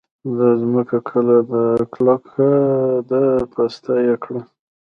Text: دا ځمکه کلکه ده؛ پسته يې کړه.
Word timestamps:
دا 0.37 0.49
ځمکه 0.61 0.97
کلکه 1.93 2.47
ده؛ 3.09 3.23
پسته 3.53 3.93
يې 4.05 4.15
کړه. 4.23 4.41